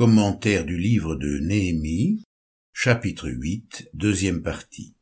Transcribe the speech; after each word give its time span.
Commentaire 0.00 0.64
du 0.64 0.78
livre 0.78 1.14
de 1.14 1.40
Néhémie, 1.40 2.24
chapitre 2.72 3.28
8, 3.28 3.90
deuxième 3.92 4.40
partie. 4.40 4.96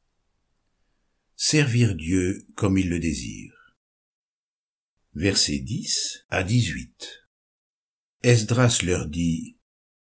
Servir 1.37 1.95
Dieu 1.95 2.45
comme 2.57 2.79
il 2.79 2.89
le 2.89 2.99
désire. 2.99 3.77
Versets 5.15 5.61
10 5.61 6.27
à 6.31 6.43
18. 6.43 7.29
Esdras 8.25 8.81
leur 8.83 9.07
dit, 9.07 9.57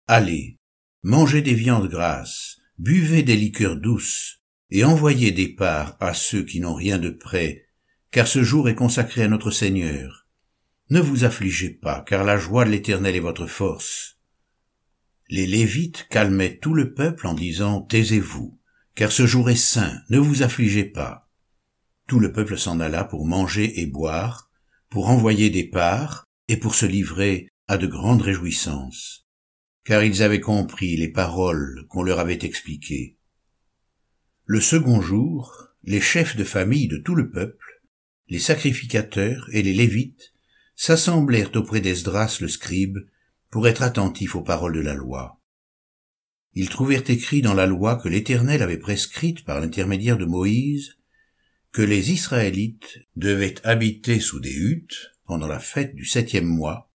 Allez, 0.06 0.56
mangez 1.02 1.42
des 1.42 1.52
viandes 1.52 1.90
grasses, 1.90 2.56
buvez 2.78 3.22
des 3.22 3.36
liqueurs 3.36 3.76
douces, 3.76 4.40
et 4.70 4.84
envoyez 4.84 5.32
des 5.32 5.48
parts 5.48 5.98
à 6.00 6.14
ceux 6.14 6.46
qui 6.46 6.60
n'ont 6.60 6.74
rien 6.74 6.98
de 6.98 7.10
près, 7.10 7.66
car 8.10 8.26
ce 8.26 8.42
jour 8.42 8.70
est 8.70 8.74
consacré 8.74 9.22
à 9.22 9.28
notre 9.28 9.50
Seigneur. 9.50 10.26
Ne 10.88 11.00
vous 11.00 11.24
affligez 11.24 11.68
pas, 11.68 12.00
car 12.00 12.24
la 12.24 12.38
joie 12.38 12.64
de 12.64 12.70
l'Éternel 12.70 13.16
est 13.16 13.20
votre 13.20 13.46
force. 13.46 14.17
Les 15.30 15.46
Lévites 15.46 16.06
calmaient 16.08 16.56
tout 16.56 16.72
le 16.72 16.94
peuple 16.94 17.26
en 17.26 17.34
disant 17.34 17.82
Taisez-vous, 17.82 18.58
car 18.94 19.12
ce 19.12 19.26
jour 19.26 19.50
est 19.50 19.56
saint, 19.56 20.00
ne 20.08 20.18
vous 20.18 20.42
affligez 20.42 20.84
pas. 20.84 21.28
Tout 22.06 22.18
le 22.18 22.32
peuple 22.32 22.56
s'en 22.56 22.80
alla 22.80 23.04
pour 23.04 23.26
manger 23.26 23.80
et 23.80 23.86
boire, 23.86 24.50
pour 24.88 25.10
envoyer 25.10 25.50
des 25.50 25.64
parts, 25.64 26.24
et 26.48 26.56
pour 26.56 26.74
se 26.74 26.86
livrer 26.86 27.48
à 27.68 27.76
de 27.76 27.86
grandes 27.86 28.22
réjouissances, 28.22 29.26
car 29.84 30.02
ils 30.02 30.22
avaient 30.22 30.40
compris 30.40 30.96
les 30.96 31.08
paroles 31.08 31.86
qu'on 31.88 32.02
leur 32.02 32.18
avait 32.18 32.38
expliquées. 32.42 33.18
Le 34.46 34.62
second 34.62 35.02
jour, 35.02 35.68
les 35.84 36.00
chefs 36.00 36.36
de 36.36 36.44
famille 36.44 36.88
de 36.88 36.96
tout 36.96 37.14
le 37.14 37.30
peuple, 37.30 37.82
les 38.28 38.38
sacrificateurs 38.38 39.46
et 39.52 39.62
les 39.62 39.74
Lévites 39.74 40.32
s'assemblèrent 40.74 41.54
auprès 41.54 41.82
d'Esdras 41.82 42.38
le 42.40 42.48
scribe 42.48 42.98
pour 43.50 43.68
être 43.68 43.82
attentifs 43.82 44.36
aux 44.36 44.42
paroles 44.42 44.74
de 44.74 44.80
la 44.80 44.94
loi. 44.94 45.40
Ils 46.54 46.68
trouvèrent 46.68 47.08
écrit 47.08 47.42
dans 47.42 47.54
la 47.54 47.66
loi 47.66 47.96
que 47.96 48.08
l'Éternel 48.08 48.62
avait 48.62 48.78
prescrite 48.78 49.44
par 49.44 49.60
l'intermédiaire 49.60 50.18
de 50.18 50.24
Moïse 50.24 50.96
que 51.72 51.82
les 51.82 52.10
Israélites 52.10 52.98
devaient 53.16 53.54
habiter 53.64 54.20
sous 54.20 54.40
des 54.40 54.54
huttes 54.54 55.12
pendant 55.24 55.46
la 55.46 55.60
fête 55.60 55.94
du 55.94 56.04
septième 56.04 56.46
mois, 56.46 56.90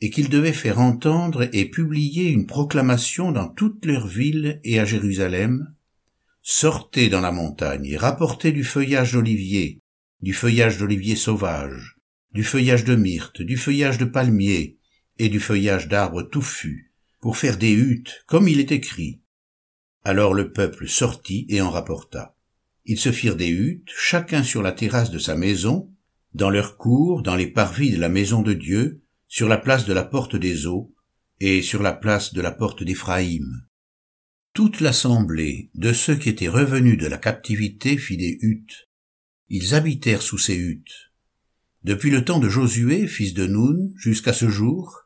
et 0.00 0.10
qu'ils 0.10 0.30
devaient 0.30 0.52
faire 0.52 0.80
entendre 0.80 1.48
et 1.52 1.70
publier 1.70 2.30
une 2.30 2.46
proclamation 2.46 3.32
dans 3.32 3.48
toutes 3.48 3.84
leurs 3.84 4.06
villes 4.06 4.60
et 4.64 4.80
à 4.80 4.84
Jérusalem, 4.84 5.74
sortez 6.42 7.08
dans 7.08 7.20
la 7.20 7.32
montagne 7.32 7.86
et 7.86 7.96
rapportez 7.96 8.50
du 8.50 8.64
feuillage 8.64 9.12
d'olivier, 9.12 9.80
du 10.20 10.32
feuillage 10.32 10.78
d'olivier 10.78 11.16
sauvage, 11.16 11.96
du 12.32 12.42
feuillage 12.44 12.84
de 12.84 12.96
myrte, 12.96 13.42
du 13.42 13.56
feuillage 13.56 13.98
de 13.98 14.04
palmier 14.04 14.78
et 15.18 15.28
du 15.28 15.40
feuillage 15.40 15.88
d'arbres 15.88 16.22
touffus, 16.22 16.92
pour 17.20 17.36
faire 17.36 17.56
des 17.56 17.72
huttes, 17.72 18.24
comme 18.26 18.48
il 18.48 18.60
est 18.60 18.72
écrit. 18.72 19.20
Alors 20.04 20.34
le 20.34 20.52
peuple 20.52 20.88
sortit 20.88 21.46
et 21.48 21.60
en 21.60 21.70
rapporta. 21.70 22.36
Ils 22.84 22.98
se 22.98 23.12
firent 23.12 23.36
des 23.36 23.48
huttes, 23.48 23.90
chacun 23.96 24.42
sur 24.42 24.62
la 24.62 24.72
terrasse 24.72 25.10
de 25.10 25.18
sa 25.18 25.34
maison, 25.34 25.90
dans 26.34 26.50
leur 26.50 26.76
cour, 26.76 27.22
dans 27.22 27.36
les 27.36 27.46
parvis 27.46 27.90
de 27.90 28.00
la 28.00 28.08
maison 28.08 28.42
de 28.42 28.52
Dieu, 28.52 29.02
sur 29.28 29.48
la 29.48 29.56
place 29.56 29.86
de 29.86 29.92
la 29.92 30.04
porte 30.04 30.36
des 30.36 30.66
eaux, 30.66 30.94
et 31.40 31.62
sur 31.62 31.82
la 31.82 31.92
place 31.92 32.34
de 32.34 32.40
la 32.40 32.52
porte 32.52 32.82
d'Éphraïm. 32.82 33.66
Toute 34.52 34.80
l'assemblée 34.80 35.70
de 35.74 35.92
ceux 35.92 36.14
qui 36.14 36.28
étaient 36.28 36.48
revenus 36.48 36.98
de 36.98 37.06
la 37.06 37.18
captivité 37.18 37.96
fit 37.96 38.16
des 38.16 38.38
huttes. 38.40 38.88
Ils 39.48 39.74
habitèrent 39.74 40.22
sous 40.22 40.38
ces 40.38 40.54
huttes. 40.54 41.12
Depuis 41.82 42.10
le 42.10 42.24
temps 42.24 42.38
de 42.38 42.48
Josué, 42.48 43.06
fils 43.06 43.34
de 43.34 43.46
Nun, 43.46 43.90
jusqu'à 43.96 44.32
ce 44.32 44.48
jour, 44.48 45.03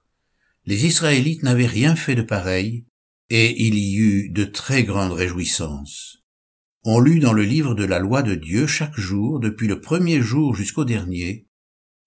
les 0.68 0.84
Israélites 0.84 1.44
n'avaient 1.44 1.64
rien 1.64 1.96
fait 1.96 2.14
de 2.14 2.20
pareil, 2.20 2.84
et 3.30 3.66
il 3.66 3.74
y 3.78 3.96
eut 3.96 4.28
de 4.28 4.44
très 4.44 4.84
grandes 4.84 5.14
réjouissances. 5.14 6.18
On 6.84 7.00
lut 7.00 7.20
dans 7.20 7.32
le 7.32 7.42
livre 7.42 7.74
de 7.74 7.84
la 7.84 7.98
loi 7.98 8.22
de 8.22 8.34
Dieu 8.34 8.66
chaque 8.66 9.00
jour, 9.00 9.40
depuis 9.40 9.66
le 9.66 9.80
premier 9.80 10.20
jour 10.20 10.54
jusqu'au 10.54 10.84
dernier, 10.84 11.46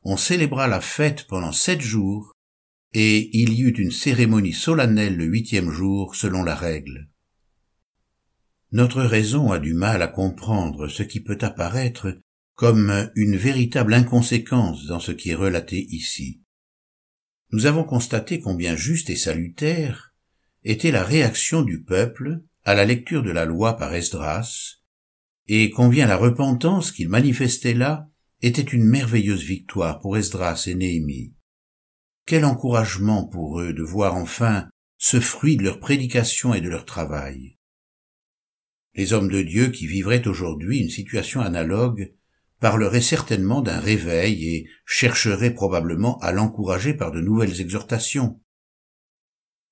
on 0.03 0.15
célébra 0.15 0.67
la 0.67 0.79
fête 0.79 1.25
pendant 1.27 1.51
sept 1.51 1.81
jours, 1.81 2.33
et 2.93 3.35
il 3.35 3.53
y 3.53 3.63
eut 3.63 3.75
une 3.79 3.89
cérémonie 3.89 4.53
solennelle 4.53 5.17
le 5.17 5.25
huitième 5.25 5.71
jour 5.71 6.13
selon 6.15 6.43
la 6.43 6.53
règle. 6.53 7.09
Notre 8.71 9.01
raison 9.01 9.51
a 9.51 9.57
du 9.57 9.73
mal 9.73 10.03
à 10.03 10.07
comprendre 10.07 10.87
ce 10.87 11.01
qui 11.01 11.19
peut 11.19 11.39
apparaître 11.41 12.15
comme 12.53 13.09
une 13.15 13.37
véritable 13.37 13.95
inconséquence 13.95 14.85
dans 14.85 14.99
ce 14.99 15.13
qui 15.13 15.31
est 15.31 15.35
relaté 15.35 15.83
ici. 15.89 16.41
Nous 17.51 17.65
avons 17.65 17.83
constaté 17.83 18.39
combien 18.39 18.75
juste 18.75 19.09
et 19.09 19.15
salutaire 19.15 20.13
était 20.63 20.91
la 20.91 21.03
réaction 21.03 21.63
du 21.63 21.83
peuple 21.83 22.41
à 22.63 22.75
la 22.75 22.85
lecture 22.85 23.23
de 23.23 23.31
la 23.31 23.45
loi 23.45 23.75
par 23.75 23.93
Esdras, 23.93 24.77
et 25.47 25.69
combien 25.69 26.07
la 26.07 26.15
repentance 26.15 26.91
qu'il 26.91 27.09
manifestait 27.09 27.73
là 27.73 28.07
était 28.41 28.61
une 28.61 28.85
merveilleuse 28.85 29.43
victoire 29.43 29.99
pour 29.99 30.17
Esdras 30.17 30.63
et 30.67 30.75
Néhémie. 30.75 31.33
Quel 32.25 32.45
encouragement 32.45 33.27
pour 33.27 33.59
eux 33.59 33.73
de 33.73 33.83
voir 33.83 34.15
enfin 34.15 34.69
ce 34.97 35.19
fruit 35.19 35.57
de 35.57 35.63
leur 35.63 35.79
prédication 35.79 36.53
et 36.53 36.61
de 36.61 36.69
leur 36.69 36.85
travail. 36.85 37.57
Les 38.93 39.13
hommes 39.13 39.29
de 39.29 39.41
Dieu 39.41 39.69
qui 39.69 39.87
vivraient 39.87 40.27
aujourd'hui 40.27 40.79
une 40.79 40.89
situation 40.89 41.41
analogue 41.41 42.13
parleraient 42.61 43.01
certainement 43.01 43.61
d'un 43.61 43.81
réveil 43.81 44.47
et 44.47 44.69
chercheraient 44.85 45.53
probablement 45.53 46.17
à 46.19 46.31
l'encourager 46.31 46.93
par 46.93 47.11
de 47.11 47.19
nouvelles 47.19 47.59
exhortations. 47.59 48.39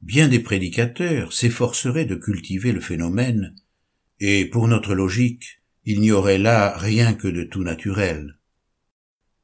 Bien 0.01 0.27
des 0.27 0.39
prédicateurs 0.39 1.31
s'efforceraient 1.31 2.03
de 2.03 2.15
cultiver 2.15 2.73
le 2.73 2.81
phénomène, 2.81 3.55
et 4.19 4.45
pour 4.45 4.67
notre 4.67 4.93
logique, 4.93 5.61
il 5.85 6.01
n'y 6.01 6.11
aurait 6.11 6.37
là 6.37 6.77
rien 6.77 7.13
que 7.13 7.29
de 7.29 7.45
tout 7.45 7.63
naturel. 7.63 8.39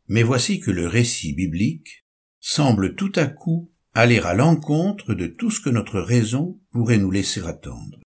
Mais 0.10 0.24
voici 0.24 0.60
que 0.60 0.72
le 0.72 0.88
récit 0.88 1.34
biblique 1.34 2.06
semble 2.42 2.96
tout 2.96 3.14
à 3.16 3.28
coup 3.28 3.72
aller 3.94 4.20
à 4.20 4.34
l'encontre 4.34 5.14
de 5.14 5.28
tout 5.28 5.50
ce 5.50 5.62
que 5.62 5.70
notre 5.70 6.02
raison 6.02 6.60
pourrait 6.72 6.98
nous 6.98 7.12
laisser 7.12 7.42
attendre 7.46 8.00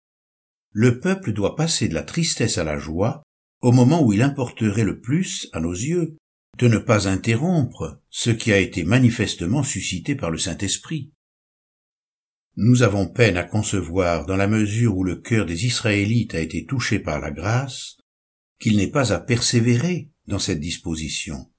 le 0.71 0.99
peuple 0.99 1.33
doit 1.33 1.55
passer 1.55 1.87
de 1.87 1.93
la 1.93 2.03
tristesse 2.03 2.57
à 2.57 2.63
la 2.63 2.77
joie 2.77 3.23
au 3.61 3.71
moment 3.71 4.01
où 4.03 4.13
il 4.13 4.21
importerait 4.21 4.83
le 4.83 4.99
plus, 4.99 5.49
à 5.53 5.59
nos 5.59 5.73
yeux, 5.73 6.15
de 6.57 6.67
ne 6.67 6.77
pas 6.77 7.07
interrompre 7.07 8.01
ce 8.09 8.29
qui 8.29 8.51
a 8.51 8.57
été 8.57 8.83
manifestement 8.83 9.63
suscité 9.63 10.15
par 10.15 10.31
le 10.31 10.37
Saint-Esprit. 10.37 11.11
Nous 12.55 12.83
avons 12.83 13.07
peine 13.07 13.37
à 13.37 13.43
concevoir, 13.43 14.25
dans 14.25 14.35
la 14.35 14.47
mesure 14.47 14.97
où 14.97 15.03
le 15.03 15.15
cœur 15.15 15.45
des 15.45 15.65
Israélites 15.65 16.35
a 16.35 16.39
été 16.39 16.65
touché 16.65 16.99
par 16.99 17.19
la 17.19 17.31
grâce, 17.31 17.97
qu'il 18.59 18.75
n'est 18.75 18.91
pas 18.91 19.13
à 19.13 19.19
persévérer 19.19 20.09
dans 20.27 20.39
cette 20.39 20.59
disposition. 20.59 21.49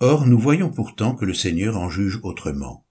Or, 0.00 0.26
nous 0.26 0.38
voyons 0.38 0.70
pourtant 0.70 1.14
que 1.14 1.24
le 1.24 1.34
Seigneur 1.34 1.76
en 1.76 1.88
juge 1.88 2.18
autrement. 2.24 2.84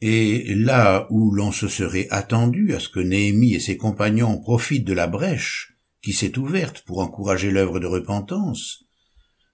Et 0.00 0.54
là 0.54 1.06
où 1.10 1.30
l'on 1.30 1.52
se 1.52 1.68
serait 1.68 2.08
attendu 2.10 2.74
à 2.74 2.80
ce 2.80 2.88
que 2.88 3.00
Néhémie 3.00 3.54
et 3.54 3.60
ses 3.60 3.76
compagnons 3.76 4.40
profitent 4.40 4.86
de 4.86 4.92
la 4.92 5.06
brèche 5.06 5.73
qui 6.04 6.12
s'est 6.12 6.38
ouverte 6.38 6.82
pour 6.82 6.98
encourager 6.98 7.50
l'œuvre 7.50 7.80
de 7.80 7.86
repentance, 7.86 8.84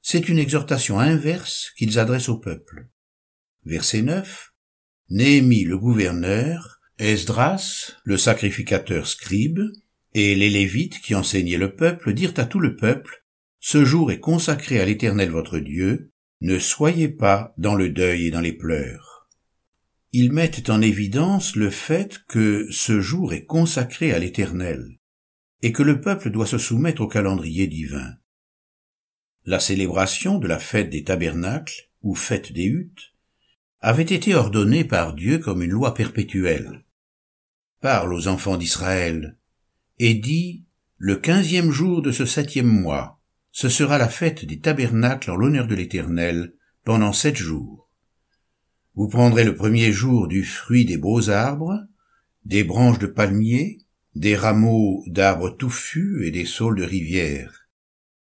c'est 0.02 0.28
une 0.28 0.38
exhortation 0.38 0.98
inverse 0.98 1.70
qu'ils 1.76 1.98
adressent 1.98 2.28
au 2.28 2.38
peuple. 2.38 2.88
Verset 3.64 4.02
9. 4.02 4.52
Néhémie 5.10 5.64
le 5.64 5.78
gouverneur, 5.78 6.80
Esdras 6.98 7.92
le 8.04 8.16
sacrificateur 8.16 9.06
scribe, 9.06 9.60
et 10.12 10.34
les 10.34 10.50
Lévites 10.50 11.00
qui 11.00 11.14
enseignaient 11.14 11.56
le 11.56 11.76
peuple 11.76 12.12
dirent 12.12 12.34
à 12.36 12.44
tout 12.44 12.60
le 12.60 12.74
peuple, 12.74 13.24
Ce 13.60 13.84
jour 13.84 14.10
est 14.10 14.20
consacré 14.20 14.80
à 14.80 14.86
l'Éternel 14.86 15.30
votre 15.30 15.58
Dieu, 15.58 16.10
ne 16.40 16.58
soyez 16.58 17.08
pas 17.08 17.54
dans 17.58 17.74
le 17.74 17.90
deuil 17.90 18.26
et 18.26 18.30
dans 18.30 18.40
les 18.40 18.54
pleurs 18.54 19.10
ils 20.12 20.32
mettent 20.32 20.70
en 20.70 20.80
évidence 20.80 21.54
le 21.54 21.70
fait 21.70 22.20
que 22.26 22.66
ce 22.70 23.00
jour 23.00 23.32
est 23.32 23.44
consacré 23.44 24.12
à 24.12 24.18
l'Éternel, 24.18 24.99
et 25.62 25.72
que 25.72 25.82
le 25.82 26.00
peuple 26.00 26.30
doit 26.30 26.46
se 26.46 26.58
soumettre 26.58 27.02
au 27.02 27.08
calendrier 27.08 27.66
divin. 27.66 28.16
La 29.44 29.60
célébration 29.60 30.38
de 30.38 30.46
la 30.46 30.58
fête 30.58 30.90
des 30.90 31.04
tabernacles, 31.04 31.90
ou 32.02 32.14
fête 32.14 32.52
des 32.52 32.64
huttes, 32.64 33.12
avait 33.80 34.02
été 34.02 34.34
ordonnée 34.34 34.84
par 34.84 35.14
Dieu 35.14 35.38
comme 35.38 35.62
une 35.62 35.70
loi 35.70 35.94
perpétuelle. 35.94 36.84
Parle 37.80 38.12
aux 38.12 38.28
enfants 38.28 38.56
d'Israël, 38.56 39.38
et 39.98 40.14
dit, 40.14 40.64
le 40.96 41.16
quinzième 41.16 41.70
jour 41.70 42.02
de 42.02 42.12
ce 42.12 42.26
septième 42.26 42.66
mois, 42.66 43.20
ce 43.52 43.68
sera 43.68 43.98
la 43.98 44.08
fête 44.08 44.44
des 44.44 44.60
tabernacles 44.60 45.30
en 45.30 45.36
l'honneur 45.36 45.66
de 45.66 45.74
l'Éternel, 45.74 46.54
pendant 46.84 47.12
sept 47.12 47.36
jours. 47.36 47.90
Vous 48.94 49.08
prendrez 49.08 49.44
le 49.44 49.54
premier 49.54 49.92
jour 49.92 50.28
du 50.28 50.44
fruit 50.44 50.84
des 50.84 50.98
beaux 50.98 51.30
arbres, 51.30 51.86
des 52.44 52.64
branches 52.64 52.98
de 52.98 53.06
palmiers, 53.06 53.78
des 54.14 54.36
rameaux 54.36 55.04
d'arbres 55.06 55.50
touffus 55.50 56.26
et 56.26 56.30
des 56.30 56.44
saules 56.44 56.78
de 56.78 56.84
rivière. 56.84 57.68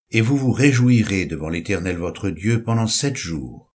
Et 0.09 0.21
vous 0.21 0.37
vous 0.37 0.51
réjouirez 0.51 1.25
devant 1.25 1.49
l'Éternel 1.49 1.97
votre 1.97 2.29
Dieu 2.29 2.63
pendant 2.63 2.87
sept 2.87 3.15
jours. 3.15 3.73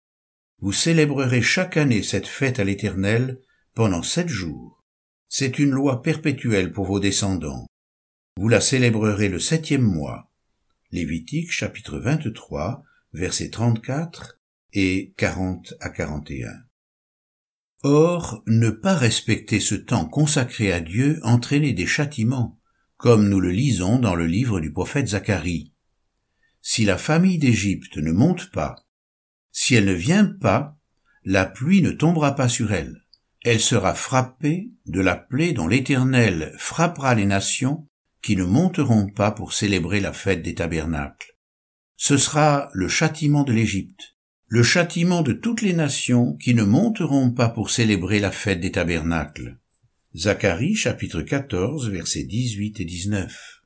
Vous 0.60 0.72
célébrerez 0.72 1.42
chaque 1.42 1.76
année 1.76 2.02
cette 2.02 2.26
fête 2.26 2.58
à 2.58 2.64
l'Éternel 2.64 3.40
pendant 3.74 4.02
sept 4.02 4.28
jours. 4.28 4.84
C'est 5.28 5.58
une 5.58 5.70
loi 5.70 6.02
perpétuelle 6.02 6.72
pour 6.72 6.86
vos 6.86 7.00
descendants. 7.00 7.66
Vous 8.36 8.48
la 8.48 8.60
célébrerez 8.60 9.28
le 9.28 9.38
septième 9.38 9.82
mois. 9.82 10.30
Lévitique 10.90 11.50
chapitre 11.50 11.98
23, 11.98 12.82
versets 13.12 13.50
34 13.50 14.38
et 14.74 15.12
40 15.16 15.74
à 15.80 15.90
41. 15.90 16.48
Or, 17.82 18.42
ne 18.46 18.70
pas 18.70 18.94
respecter 18.94 19.58
ce 19.58 19.74
temps 19.74 20.06
consacré 20.06 20.72
à 20.72 20.80
Dieu 20.80 21.18
entraînait 21.24 21.72
des 21.72 21.86
châtiments, 21.86 22.60
comme 22.96 23.28
nous 23.28 23.40
le 23.40 23.50
lisons 23.50 23.98
dans 23.98 24.14
le 24.14 24.26
livre 24.26 24.60
du 24.60 24.72
prophète 24.72 25.08
Zacharie. 25.08 25.72
Si 26.60 26.84
la 26.84 26.96
famille 26.96 27.38
d'Égypte 27.38 27.96
ne 27.96 28.12
monte 28.12 28.52
pas, 28.52 28.76
si 29.50 29.74
elle 29.74 29.86
ne 29.86 29.92
vient 29.92 30.26
pas, 30.26 30.78
la 31.24 31.44
pluie 31.44 31.82
ne 31.82 31.90
tombera 31.90 32.36
pas 32.36 32.48
sur 32.48 32.72
elle. 32.72 33.02
Elle 33.44 33.60
sera 33.60 33.94
frappée 33.94 34.70
de 34.86 35.00
la 35.00 35.16
plaie 35.16 35.52
dont 35.52 35.66
l'Éternel 35.66 36.54
frappera 36.58 37.16
les 37.16 37.26
nations 37.26 37.88
qui 38.22 38.36
ne 38.36 38.44
monteront 38.44 39.08
pas 39.08 39.32
pour 39.32 39.52
célébrer 39.52 40.00
la 40.00 40.12
fête 40.12 40.42
des 40.42 40.54
tabernacles. 40.54 41.36
Ce 41.96 42.16
sera 42.16 42.70
le 42.72 42.86
châtiment 42.86 43.42
de 43.42 43.52
l'Égypte, 43.52 44.11
le 44.52 44.62
châtiment 44.62 45.22
de 45.22 45.32
toutes 45.32 45.62
les 45.62 45.72
nations 45.72 46.34
qui 46.34 46.52
ne 46.52 46.62
monteront 46.62 47.30
pas 47.30 47.48
pour 47.48 47.70
célébrer 47.70 48.18
la 48.18 48.30
fête 48.30 48.60
des 48.60 48.70
tabernacles. 48.70 49.56
Zacharie 50.14 50.74
chapitre 50.74 51.22
14 51.22 51.88
versets 51.88 52.24
18 52.24 52.78
et 52.80 52.84
19. 52.84 53.62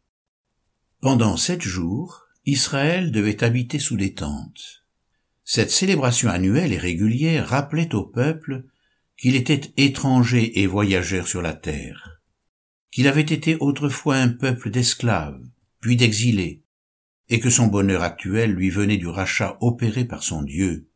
Pendant 1.00 1.37
sept 1.37 1.61
jours, 1.61 2.29
Israël 2.44 3.11
devait 3.11 3.43
habiter 3.43 3.81
sous 3.81 3.97
des 3.97 4.15
tentes. 4.15 4.85
Cette 5.43 5.73
célébration 5.73 6.29
annuelle 6.29 6.73
et 6.73 6.79
régulière 6.79 7.49
rappelait 7.49 7.93
au 7.93 8.05
peuple 8.05 8.62
qu'il 9.19 9.35
était 9.35 9.73
étranger 9.77 10.61
et 10.61 10.69
voyageur 10.69 11.27
sur 11.27 11.43
la 11.43 11.55
terre, 11.55 12.21
qu'il 12.93 13.09
avait 13.09 13.23
été 13.23 13.56
autrefois 13.59 14.19
un 14.19 14.29
peuple 14.29 14.71
d'esclaves, 14.71 15.43
puis 15.81 15.97
d'exilés, 15.97 16.62
et 17.28 17.40
que 17.40 17.50
son 17.50 17.67
bonheur 17.67 18.02
actuel 18.02 18.52
lui 18.52 18.70
venait 18.70 18.96
du 18.96 19.08
rachat 19.08 19.56
opéré 19.61 20.05
par 20.05 20.23
son 20.23 20.43
Dieu. 20.43 20.88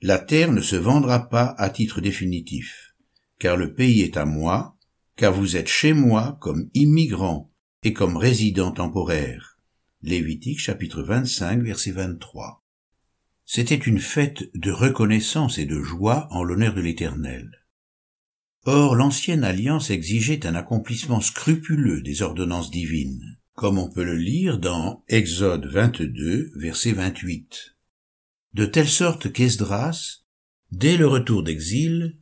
La 0.00 0.18
terre 0.18 0.52
ne 0.52 0.60
se 0.60 0.76
vendra 0.76 1.28
pas 1.28 1.54
à 1.58 1.70
titre 1.70 2.00
définitif, 2.00 2.94
car 3.38 3.56
le 3.56 3.74
pays 3.74 4.02
est 4.02 4.16
à 4.16 4.24
moi, 4.24 4.76
car 5.16 5.32
vous 5.32 5.56
êtes 5.56 5.68
chez 5.68 5.92
moi 5.92 6.38
comme 6.40 6.70
immigrant 6.74 7.52
et 7.82 7.92
comme 7.92 8.16
résident 8.16 8.70
temporaire. 8.70 9.58
Lévitique 10.02 10.60
chapitre 10.60 11.02
25 11.02 11.62
verset 11.62 11.90
23. 11.90 12.64
C'était 13.44 13.74
une 13.74 13.98
fête 13.98 14.44
de 14.54 14.70
reconnaissance 14.70 15.58
et 15.58 15.64
de 15.64 15.80
joie 15.82 16.28
en 16.30 16.44
l'honneur 16.44 16.74
de 16.74 16.80
l'Éternel. 16.80 17.50
Or 18.64 18.94
l'ancienne 18.94 19.42
alliance 19.42 19.90
exigeait 19.90 20.46
un 20.46 20.54
accomplissement 20.54 21.20
scrupuleux 21.20 22.02
des 22.02 22.22
ordonnances 22.22 22.70
divines, 22.70 23.37
comme 23.58 23.78
on 23.78 23.90
peut 23.90 24.04
le 24.04 24.14
lire 24.14 24.60
dans 24.60 25.02
Exode 25.08 25.66
22 25.66 26.52
verset 26.54 26.92
28. 26.92 27.74
De 28.54 28.64
telle 28.64 28.86
sorte 28.88 29.32
qu'Esdras, 29.32 30.20
dès 30.70 30.96
le 30.96 31.08
retour 31.08 31.42
d'exil, 31.42 32.20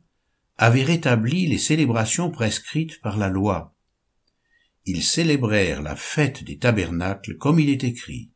avait 0.57 0.83
rétabli 0.83 1.45
les 1.45 1.59
célébrations 1.59 2.31
prescrites 2.31 2.99
par 3.01 3.17
la 3.17 3.29
loi. 3.29 3.75
Ils 4.85 5.03
célébrèrent 5.03 5.83
la 5.83 5.95
fête 5.95 6.43
des 6.43 6.57
tabernacles 6.57 7.37
comme 7.37 7.59
il 7.59 7.69
est 7.69 7.83
écrit, 7.83 8.31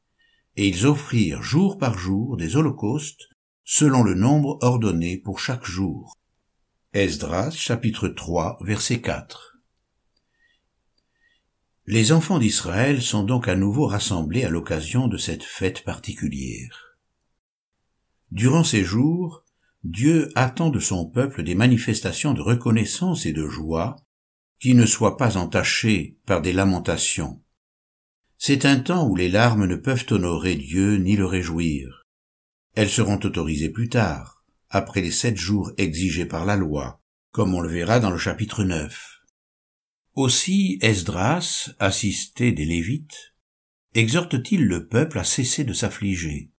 et 0.56 0.68
ils 0.68 0.86
offrirent 0.86 1.42
jour 1.42 1.80
par 1.80 1.98
jour 1.98 2.38
des 2.38 2.56
holocaustes 2.56 3.30
selon 3.64 4.04
le 4.04 4.14
nombre 4.14 4.60
ordonné 4.62 5.18
pour 5.18 5.40
chaque 5.40 5.66
jour. 5.66 6.16
Esdras 6.94 7.50
chapitre 7.50 8.10
3 8.10 8.60
verset 8.62 9.02
4 9.02 9.51
Les 11.88 12.12
enfants 12.12 12.38
d'Israël 12.38 13.02
sont 13.02 13.24
donc 13.24 13.48
à 13.48 13.56
nouveau 13.56 13.88
rassemblés 13.88 14.44
à 14.44 14.50
l'occasion 14.50 15.08
de 15.08 15.18
cette 15.18 15.44
fête 15.44 15.84
particulière. 15.84 16.98
Durant 18.30 18.64
ces 18.64 18.84
jours, 18.84 19.44
Dieu 19.84 20.32
attend 20.36 20.70
de 20.70 20.80
son 20.80 21.08
peuple 21.08 21.44
des 21.44 21.56
manifestations 21.56 22.34
de 22.34 22.42
reconnaissance 22.42 23.26
et 23.26 23.34
de 23.34 23.48
joie 23.48 23.96
qui 24.60 24.76
ne 24.76 24.86
soient 24.86 25.18
pas 25.18 25.38
entachées 25.38 26.20
par 26.28 26.42
des 26.42 26.54
lamentations. 26.54 27.42
C'est 28.38 28.66
un 28.66 28.80
temps 28.80 29.08
où 29.08 29.16
les 29.16 29.30
larmes 29.30 29.66
ne 29.66 29.76
peuvent 29.76 30.06
honorer 30.12 30.56
Dieu 30.56 30.98
ni 30.98 31.16
le 31.16 31.26
réjouir. 31.26 32.04
Elles 32.76 32.90
seront 32.90 33.20
autorisées 33.24 33.70
plus 33.70 33.90
tard, 33.90 34.46
après 34.70 35.02
les 35.02 35.12
sept 35.12 35.36
jours 35.36 35.72
exigés 35.78 36.28
par 36.28 36.46
la 36.46 36.58
loi, 36.58 37.02
comme 37.32 37.56
on 37.56 37.60
le 37.60 37.70
verra 37.70 38.00
dans 38.00 38.12
le 38.12 38.20
chapitre 38.20 38.64
9. 38.64 39.11
Aussi 40.16 40.78
Esdras, 40.82 41.72
assisté 41.80 42.52
des 42.52 42.66
Lévites, 42.66 43.34
exhorte-t-il 43.94 44.66
le 44.66 44.86
peuple 44.88 45.18
à 45.18 45.24
cesser 45.24 45.64
de 45.64 45.72
s'affliger? 45.72 46.52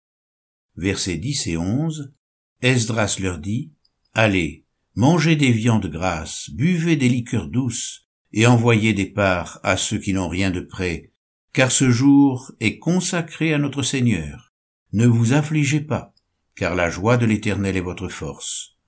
Versets 0.77 1.19
10 1.19 1.49
et 1.49 1.57
11 1.59 2.15
Esdras 2.63 3.19
leur 3.21 3.37
dit, 3.37 3.71
Allez, 4.15 4.65
mangez 4.95 5.37
des 5.37 5.53
viandes 5.53 5.89
grasses, 5.89 6.49
buvez 6.49 6.97
des 6.97 7.11
liqueurs 7.11 7.49
douces, 7.49 8.09
et 8.33 8.47
envoyez 8.47 8.95
des 8.95 9.05
parts 9.05 9.61
à 9.63 9.77
ceux 9.77 9.99
qui 9.99 10.15
n'ont 10.15 10.31
rien 10.31 10.51
de 10.51 10.61
près, 10.61 11.13
car 11.53 11.71
ce 11.71 11.91
jour 11.91 12.53
est 12.59 12.79
consacré 12.79 13.53
à 13.53 13.59
notre 13.59 13.83
Seigneur. 13.83 14.55
Ne 14.95 15.07
vous 15.07 15.35
affligez 15.35 15.83
pas, 15.83 16.15
car 16.57 16.75
la 16.75 16.89
joie 16.89 17.19
de 17.19 17.27
l'Éternel 17.27 17.77
est 17.77 17.81
votre 17.81 18.09
force. 18.09 18.79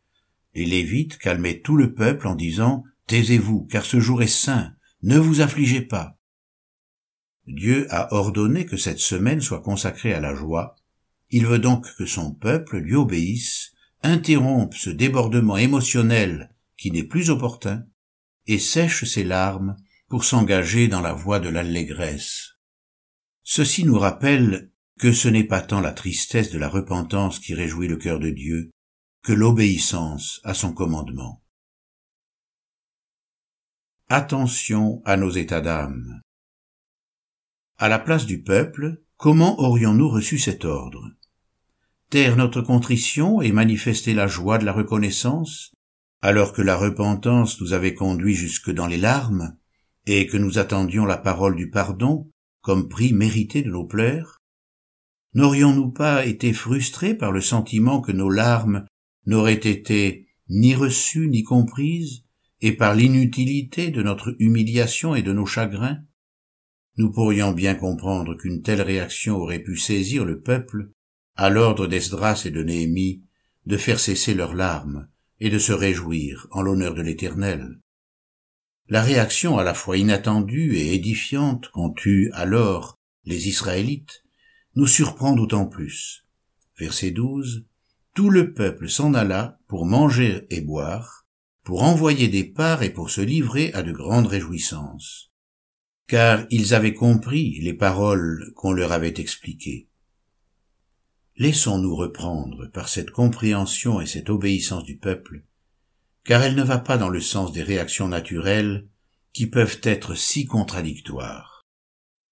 Les 0.54 0.64
Lévites 0.64 1.18
calmaient 1.18 1.60
tout 1.60 1.76
le 1.76 1.92
peuple 1.92 2.26
en 2.26 2.34
disant, 2.34 2.84
Taisez-vous, 3.06 3.66
car 3.70 3.84
ce 3.84 4.00
jour 4.00 4.22
est 4.22 4.26
saint, 4.26 4.74
ne 5.02 5.18
vous 5.18 5.40
affligez 5.40 5.82
pas. 5.82 6.18
Dieu 7.46 7.86
a 7.90 8.14
ordonné 8.14 8.64
que 8.64 8.78
cette 8.78 9.00
semaine 9.00 9.42
soit 9.42 9.60
consacrée 9.60 10.14
à 10.14 10.20
la 10.20 10.34
joie, 10.34 10.76
il 11.30 11.46
veut 11.46 11.58
donc 11.58 11.94
que 11.96 12.06
son 12.06 12.32
peuple 12.32 12.78
lui 12.78 12.94
obéisse, 12.94 13.72
interrompe 14.02 14.74
ce 14.74 14.90
débordement 14.90 15.56
émotionnel 15.56 16.54
qui 16.76 16.90
n'est 16.90 17.04
plus 17.04 17.30
opportun, 17.30 17.86
et 18.46 18.58
sèche 18.58 19.04
ses 19.04 19.24
larmes 19.24 19.76
pour 20.08 20.24
s'engager 20.24 20.88
dans 20.88 21.00
la 21.00 21.12
voie 21.12 21.40
de 21.40 21.48
l'allégresse. 21.48 22.58
Ceci 23.42 23.84
nous 23.84 23.98
rappelle 23.98 24.70
que 24.98 25.12
ce 25.12 25.28
n'est 25.28 25.44
pas 25.44 25.60
tant 25.60 25.80
la 25.80 25.92
tristesse 25.92 26.50
de 26.50 26.58
la 26.58 26.68
repentance 26.68 27.38
qui 27.38 27.54
réjouit 27.54 27.88
le 27.88 27.96
cœur 27.96 28.18
de 28.18 28.30
Dieu, 28.30 28.70
que 29.22 29.32
l'obéissance 29.32 30.40
à 30.44 30.54
son 30.54 30.72
commandement. 30.72 31.43
Attention 34.10 35.00
à 35.06 35.16
nos 35.16 35.30
états 35.30 35.62
d'âme. 35.62 36.20
À 37.78 37.88
la 37.88 37.98
place 37.98 38.26
du 38.26 38.42
peuple, 38.42 39.02
comment 39.16 39.58
aurions-nous 39.58 40.10
reçu 40.10 40.38
cet 40.38 40.66
ordre? 40.66 41.10
Taire 42.10 42.36
notre 42.36 42.60
contrition 42.60 43.40
et 43.40 43.50
manifester 43.50 44.12
la 44.12 44.26
joie 44.26 44.58
de 44.58 44.66
la 44.66 44.74
reconnaissance, 44.74 45.72
alors 46.20 46.52
que 46.52 46.60
la 46.60 46.76
repentance 46.76 47.58
nous 47.62 47.72
avait 47.72 47.94
conduit 47.94 48.34
jusque 48.34 48.70
dans 48.70 48.86
les 48.86 48.98
larmes, 48.98 49.56
et 50.04 50.26
que 50.26 50.36
nous 50.36 50.58
attendions 50.58 51.06
la 51.06 51.16
parole 51.16 51.56
du 51.56 51.70
pardon 51.70 52.30
comme 52.60 52.90
prix 52.90 53.14
mérité 53.14 53.62
de 53.62 53.70
nos 53.70 53.86
pleurs? 53.86 54.42
N'aurions-nous 55.32 55.92
pas 55.92 56.26
été 56.26 56.52
frustrés 56.52 57.14
par 57.14 57.32
le 57.32 57.40
sentiment 57.40 58.02
que 58.02 58.12
nos 58.12 58.28
larmes 58.28 58.84
n'auraient 59.24 59.54
été 59.54 60.28
ni 60.50 60.74
reçues 60.74 61.28
ni 61.28 61.42
comprises, 61.42 62.23
et 62.64 62.72
par 62.72 62.94
l'inutilité 62.94 63.90
de 63.90 64.02
notre 64.02 64.34
humiliation 64.38 65.14
et 65.14 65.20
de 65.20 65.34
nos 65.34 65.44
chagrins 65.44 65.98
Nous 66.96 67.12
pourrions 67.12 67.52
bien 67.52 67.74
comprendre 67.74 68.34
qu'une 68.36 68.62
telle 68.62 68.80
réaction 68.80 69.36
aurait 69.36 69.58
pu 69.58 69.76
saisir 69.76 70.24
le 70.24 70.40
peuple 70.40 70.90
à 71.36 71.50
l'ordre 71.50 71.86
d'Esdras 71.86 72.44
et 72.46 72.50
de 72.50 72.62
Néhémie, 72.62 73.22
de 73.66 73.76
faire 73.76 74.00
cesser 74.00 74.32
leurs 74.32 74.54
larmes 74.54 75.08
et 75.40 75.50
de 75.50 75.58
se 75.58 75.74
réjouir 75.74 76.46
en 76.52 76.62
l'honneur 76.62 76.94
de 76.94 77.02
l'Éternel. 77.02 77.80
La 78.88 79.02
réaction 79.02 79.58
à 79.58 79.62
la 79.62 79.74
fois 79.74 79.98
inattendue 79.98 80.74
et 80.74 80.94
édifiante 80.94 81.68
qu'ont 81.68 81.94
eue 82.06 82.30
alors 82.32 82.98
les 83.26 83.46
Israélites 83.46 84.24
nous 84.74 84.86
surprend 84.86 85.34
d'autant 85.34 85.66
plus. 85.66 86.24
Verset 86.78 87.10
12. 87.10 87.66
Tout 88.14 88.30
le 88.30 88.54
peuple 88.54 88.88
s'en 88.88 89.12
alla 89.12 89.58
pour 89.68 89.84
manger 89.84 90.46
et 90.48 90.62
boire, 90.62 91.23
pour 91.64 91.82
envoyer 91.82 92.28
des 92.28 92.44
parts 92.44 92.82
et 92.82 92.90
pour 92.90 93.10
se 93.10 93.22
livrer 93.22 93.72
à 93.72 93.82
de 93.82 93.90
grandes 93.90 94.26
réjouissances. 94.26 95.32
Car 96.06 96.44
ils 96.50 96.74
avaient 96.74 96.92
compris 96.92 97.58
les 97.62 97.72
paroles 97.72 98.52
qu'on 98.54 98.72
leur 98.72 98.92
avait 98.92 99.14
expliquées. 99.16 99.88
Laissons-nous 101.36 101.96
reprendre 101.96 102.66
par 102.66 102.88
cette 102.88 103.10
compréhension 103.10 104.00
et 104.00 104.06
cette 104.06 104.28
obéissance 104.28 104.84
du 104.84 104.98
peuple, 104.98 105.42
car 106.22 106.42
elle 106.42 106.54
ne 106.54 106.62
va 106.62 106.78
pas 106.78 106.98
dans 106.98 107.08
le 107.08 107.20
sens 107.20 107.52
des 107.52 107.62
réactions 107.62 108.08
naturelles 108.08 108.86
qui 109.32 109.46
peuvent 109.46 109.80
être 109.82 110.14
si 110.14 110.44
contradictoires. 110.44 111.62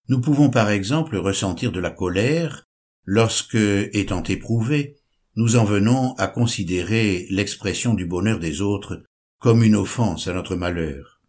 Nous 0.09 0.21
pouvons 0.21 0.51
par 0.51 0.71
exemple 0.71 1.17
ressentir 1.17 1.73
de 1.73 1.81
la 1.81 1.91
colère 1.91 2.65
lorsque, 3.05 3.55
étant 3.55 4.23
éprouvés, 4.23 4.99
nous 5.37 5.57
en 5.57 5.65
venons 5.65 6.15
à 6.15 6.29
considérer 6.29 7.27
l'expression 7.31 7.95
du 7.95 8.07
bonheur 8.07 8.39
des 8.39 8.61
autres 8.61 9.03
comme 9.43 9.65
une 9.65 9.75
offense 9.75 10.29
à 10.29 10.33
notre 10.33 10.55
malheur. 10.55 11.21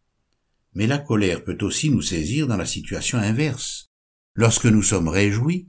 Mais 0.75 0.85
la 0.85 0.99
colère 0.99 1.43
peut 1.43 1.57
aussi 1.61 1.89
nous 1.89 2.03
saisir 2.03 2.45
dans 2.45 2.57
la 2.57 2.65
situation 2.67 3.17
inverse, 3.17 3.91
lorsque 4.35 4.67
nous 4.67 4.83
sommes 4.83 5.07
réjouis 5.07 5.67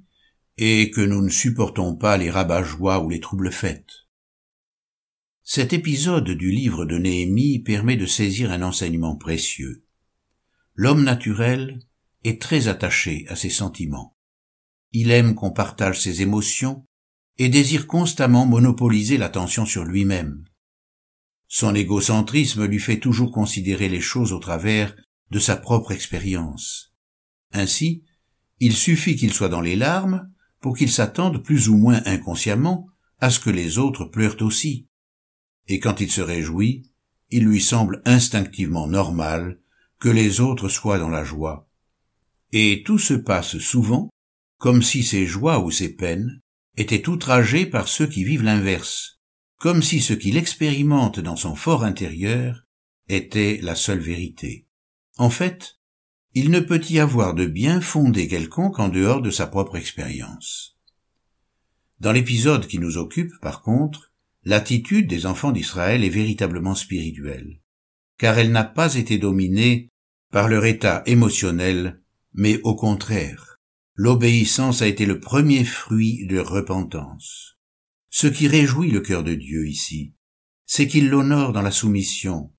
et 0.59 0.91
que 0.91 1.01
nous 1.01 1.23
ne 1.23 1.31
supportons 1.31 1.97
pas 1.97 2.19
les 2.19 2.31
rabat-joie 2.31 3.03
ou 3.03 3.09
les 3.09 3.21
troubles 3.21 3.51
fêtes. 3.51 4.09
Cet 5.43 5.73
épisode 5.73 6.29
du 6.29 6.51
livre 6.51 6.85
de 6.85 6.99
Néhémie 6.99 7.61
permet 7.61 7.97
de 7.97 8.05
saisir 8.05 8.53
un 8.53 8.61
enseignement 8.61 9.17
précieux. 9.17 9.87
L'homme 10.75 11.03
naturel 11.03 11.81
est 12.25 12.43
très 12.43 12.69
attaché 12.69 13.25
à 13.29 13.37
ses 13.37 13.51
sentiments. 13.51 14.19
Il 14.93 15.11
aime 15.11 15.35
qu'on 15.35 15.51
partage 15.51 15.99
ses 15.99 16.21
émotions 16.21 16.85
et 17.39 17.49
désire 17.49 17.87
constamment 17.87 18.45
monopoliser 18.45 19.17
l'attention 19.17 19.65
sur 19.65 19.85
lui-même. 19.85 20.45
Son 21.57 21.77
égocentrisme 21.77 22.67
lui 22.67 22.81
fait 22.81 22.99
toujours 22.99 23.31
considérer 23.31 23.89
les 23.89 24.01
choses 24.01 24.33
au 24.33 24.41
travers 24.41 24.93
de 25.31 25.39
sa 25.39 25.55
propre 25.55 25.93
expérience. 25.93 26.93
Ainsi, 27.53 28.03
il 28.59 28.75
suffit 28.75 29.15
qu'il 29.15 29.33
soit 29.33 29.51
dans 29.51 29.61
les 29.61 29.77
larmes 29.77 30.29
pour 30.61 30.77
qu'il 30.77 30.91
s'attende 30.91 31.45
plus 31.45 31.69
ou 31.69 31.77
moins 31.77 32.03
inconsciemment 32.07 32.89
à 33.21 33.31
ce 33.31 33.39
que 33.39 33.51
les 33.51 33.79
autres 33.79 34.05
pleurent 34.05 34.43
aussi. 34.43 34.89
Et 35.69 35.79
quand 35.79 36.01
il 36.01 36.11
se 36.11 36.23
réjouit, 36.23 36.91
il 37.31 37.45
lui 37.45 37.61
semble 37.61 38.03
instinctivement 38.05 38.89
normal 38.89 39.61
que 40.01 40.09
les 40.09 40.41
autres 40.41 40.69
soient 40.69 40.99
dans 40.99 41.09
la 41.09 41.23
joie. 41.23 41.71
Et 42.51 42.83
tout 42.85 42.99
se 42.99 43.15
passe 43.15 43.59
souvent 43.59 44.11
comme 44.59 44.83
si 44.83 45.05
ses 45.05 45.25
joies 45.25 45.61
ou 45.61 45.71
ses 45.71 45.95
peines 45.95 46.41
étaient 46.77 47.09
outragées 47.09 47.65
par 47.65 47.87
ceux 47.87 48.09
qui 48.09 48.25
vivent 48.25 48.43
l'inverse, 48.43 49.21
comme 49.65 49.83
si 49.83 50.03
ce 50.03 50.13
qu'il 50.13 50.37
expérimente 50.37 51.21
dans 51.21 51.37
son 51.37 51.55
fort 51.55 51.85
intérieur 51.85 52.67
était 53.09 53.61
la 53.63 53.75
seule 53.75 53.99
vérité. 53.99 54.67
En 55.17 55.31
fait, 55.31 55.79
il 56.35 56.51
ne 56.51 56.61
peut 56.61 56.83
y 56.91 56.99
avoir 56.99 57.33
de 57.33 57.47
bien 57.47 57.81
fondé 57.81 58.29
quelconque 58.29 58.79
en 58.79 58.91
dehors 58.91 59.23
de 59.23 59.31
sa 59.31 59.47
propre 59.47 59.77
expérience. 59.77 60.77
Dans 61.99 62.13
l'épisode 62.13 62.67
qui 62.67 62.79
nous 62.79 62.99
occupe, 62.99 63.33
par 63.41 63.63
contre, 63.63 64.13
l'attitude 64.43 65.09
des 65.09 65.25
enfants 65.25 65.51
d'Israël 65.51 66.05
est 66.05 66.11
véritablement 66.11 66.75
spirituelle, 66.75 67.63
car 68.19 68.39
elle 68.39 68.53
n'a 68.53 68.65
pas 68.65 68.97
été 68.97 69.17
dominée 69.17 69.89
par 70.31 70.51
leur 70.51 70.67
état 70.67 71.03
émotionnel, 71.07 72.03
mais 72.35 72.61
au 72.65 72.75
contraire, 72.75 73.57
l'obéissance 73.95 74.83
a 74.83 74.87
été 74.87 75.07
le 75.07 75.21
premier 75.21 75.65
fruit 75.65 76.27
de 76.27 76.39
repentance. 76.39 77.54
Ce 78.17 78.29
qui 78.29 78.47
réjouit 78.47 78.93
le 78.93 79.01
cœur 79.01 79.25
de 79.25 79.35
Dieu 79.35 79.67
ici, 79.67 80.15
c'est 80.67 80.87
qu'il 80.87 81.09
l'honore 81.09 81.53
dans 81.53 81.63
la 81.63 81.73
soumission, 81.73 82.53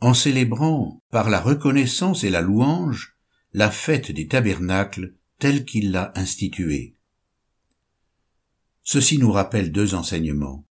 en 0.00 0.14
célébrant 0.14 1.02
par 1.10 1.28
la 1.28 1.40
reconnaissance 1.40 2.22
et 2.22 2.30
la 2.30 2.40
louange 2.40 3.16
la 3.52 3.72
fête 3.72 4.12
des 4.12 4.28
tabernacles 4.28 5.16
telle 5.40 5.64
qu'il 5.64 5.90
l'a 5.90 6.12
instituée. 6.14 6.94
Ceci 8.84 9.18
nous 9.18 9.32
rappelle 9.32 9.72
deux 9.72 9.96
enseignements. 9.96 10.68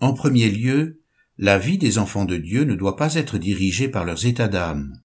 En 0.00 0.14
premier 0.14 0.48
lieu, 0.50 1.02
la 1.36 1.58
vie 1.58 1.76
des 1.76 1.98
enfants 1.98 2.24
de 2.24 2.38
Dieu 2.38 2.64
ne 2.64 2.74
doit 2.74 2.96
pas 2.96 3.16
être 3.16 3.36
dirigée 3.36 3.90
par 3.90 4.06
leurs 4.06 4.24
états 4.24 4.48
d'âme. 4.48 4.98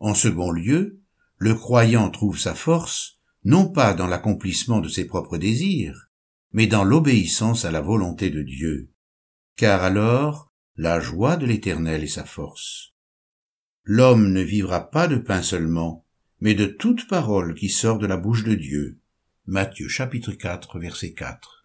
En 0.00 0.12
second 0.12 0.50
lieu, 0.50 1.00
le 1.38 1.54
croyant 1.54 2.10
trouve 2.10 2.38
sa 2.38 2.54
force 2.54 3.22
non 3.42 3.72
pas 3.72 3.94
dans 3.94 4.06
l'accomplissement 4.06 4.80
de 4.80 4.90
ses 4.90 5.06
propres 5.06 5.38
désirs, 5.38 6.09
mais 6.52 6.66
dans 6.66 6.84
l'obéissance 6.84 7.64
à 7.64 7.70
la 7.70 7.80
volonté 7.80 8.30
de 8.30 8.42
Dieu. 8.42 8.90
Car 9.56 9.82
alors, 9.82 10.52
la 10.76 11.00
joie 11.00 11.36
de 11.36 11.46
l'Éternel 11.46 12.04
est 12.04 12.08
sa 12.08 12.24
force. 12.24 12.94
L'homme 13.84 14.32
ne 14.32 14.40
vivra 14.40 14.90
pas 14.90 15.08
de 15.08 15.16
pain 15.16 15.42
seulement, 15.42 16.06
mais 16.40 16.54
de 16.54 16.66
toute 16.66 17.08
parole 17.08 17.54
qui 17.54 17.68
sort 17.68 17.98
de 17.98 18.06
la 18.06 18.16
bouche 18.16 18.44
de 18.44 18.54
Dieu. 18.54 19.00
Matthieu 19.46 19.88
chapitre 19.88 20.32
4 20.32 20.78
verset 20.78 21.12
4. 21.12 21.59